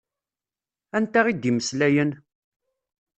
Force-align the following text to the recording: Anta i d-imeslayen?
Anta 0.97 1.21
i 1.31 1.33
d-imeslayen? 1.35 2.11